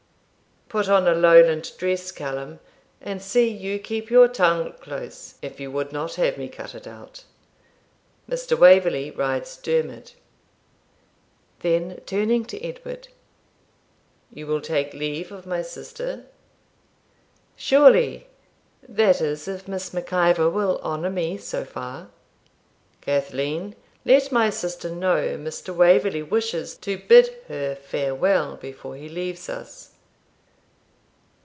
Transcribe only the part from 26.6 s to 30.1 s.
to bid her farewell before he leaves us.